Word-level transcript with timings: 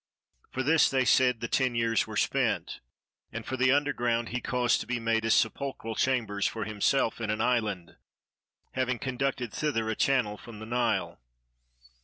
For 0.49 0.63
this 0.63 0.89
they 0.89 1.05
said, 1.05 1.41
the 1.41 1.47
ten 1.47 1.75
years 1.75 2.07
were 2.07 2.17
spent, 2.17 2.79
and 3.31 3.45
for 3.45 3.55
the 3.55 3.71
underground 3.71 4.29
he 4.29 4.41
caused 4.41 4.81
to 4.81 4.87
be 4.87 4.99
made 4.99 5.25
as 5.25 5.35
sepulchral 5.35 5.93
chambers 5.93 6.47
for 6.47 6.63
himself 6.65 7.21
in 7.21 7.29
an 7.29 7.39
island, 7.39 7.97
having 8.71 8.97
conducted 8.97 9.53
thither 9.53 9.91
a 9.91 9.95
channel 9.95 10.39
from 10.39 10.57
the 10.57 10.65
Nile. 10.65 11.19